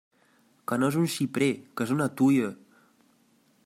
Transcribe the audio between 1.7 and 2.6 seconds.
que és una tuia!